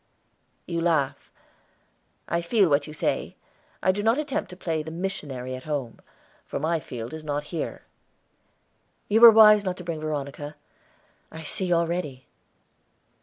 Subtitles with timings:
[0.65, 1.29] "You laugh.
[2.27, 3.35] I feel what you say.
[3.83, 5.99] I do not attempt to play the missionary at home,
[6.47, 7.83] for my field is not here."
[9.09, 10.55] "You were wise not to bring Veronica,
[11.31, 12.25] I see already."